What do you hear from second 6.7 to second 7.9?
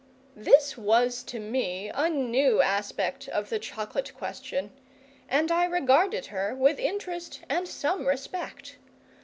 interest and